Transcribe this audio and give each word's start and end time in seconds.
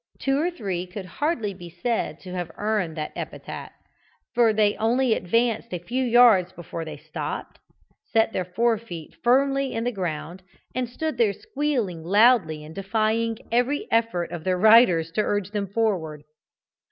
Two 0.19 0.39
or 0.39 0.49
three 0.49 0.87
could 0.87 1.05
hardly 1.05 1.53
be 1.53 1.69
said 1.69 2.19
to 2.21 2.31
have 2.33 2.49
earned 2.57 2.97
that 2.97 3.11
epithet, 3.15 3.71
for 4.33 4.51
they 4.51 4.75
only 4.77 5.13
advanced 5.13 5.71
a 5.75 5.77
few 5.77 6.03
yards 6.03 6.51
before 6.53 6.83
they 6.83 6.97
stopped, 6.97 7.59
set 8.11 8.33
their 8.33 8.43
fore 8.43 8.79
feet 8.79 9.13
firmly 9.23 9.73
in 9.73 9.83
the 9.83 9.91
ground 9.91 10.41
and 10.73 10.89
stood 10.89 11.19
there 11.19 11.33
squealing 11.33 12.01
loudly 12.03 12.63
and 12.63 12.73
defying 12.73 13.37
every 13.51 13.87
effort 13.91 14.31
of 14.31 14.43
their 14.43 14.57
riders 14.57 15.11
to 15.11 15.21
urge 15.21 15.51
them 15.51 15.67
forward. 15.67 16.23